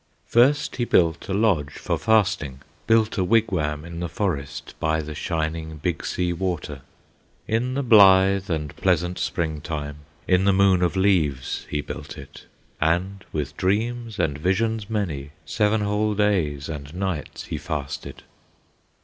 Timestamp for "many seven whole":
14.89-16.15